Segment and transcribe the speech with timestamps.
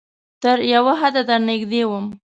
[0.41, 2.05] تر یو حده درنږدې وم